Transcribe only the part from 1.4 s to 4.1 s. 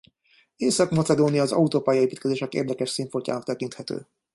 az autópálya-építkezések érdekes színfoltjának tekinthető.